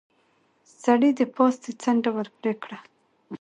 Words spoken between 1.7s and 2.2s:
څنډه